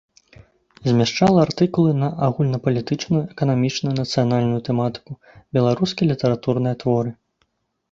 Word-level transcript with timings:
Змяшчала 0.89 1.39
артыкулы 1.47 1.91
на 2.03 2.09
агульнапалітычную, 2.27 3.21
эканамічную, 3.37 3.93
нацыянальную 4.01 4.61
тэматыку, 4.71 5.11
беларускія 5.59 6.13
літаратурныя 6.15 6.75
творы. 6.85 7.09